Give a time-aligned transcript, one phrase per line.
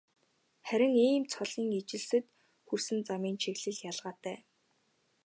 [0.67, 2.27] Харин ийм цолын ижилсэлд
[2.67, 4.37] хүрсэн замын чиглэл ялгаатай.